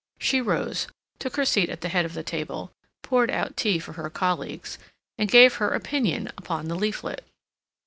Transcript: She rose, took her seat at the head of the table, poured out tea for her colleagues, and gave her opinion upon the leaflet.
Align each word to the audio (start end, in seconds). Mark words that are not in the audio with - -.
She 0.19 0.41
rose, 0.41 0.87
took 1.19 1.35
her 1.35 1.45
seat 1.45 1.69
at 1.69 1.81
the 1.81 1.89
head 1.89 2.05
of 2.05 2.15
the 2.15 2.23
table, 2.23 2.71
poured 3.03 3.29
out 3.29 3.55
tea 3.55 3.77
for 3.77 3.93
her 3.93 4.09
colleagues, 4.09 4.79
and 5.19 5.29
gave 5.29 5.57
her 5.57 5.75
opinion 5.75 6.29
upon 6.39 6.69
the 6.69 6.75
leaflet. 6.75 7.23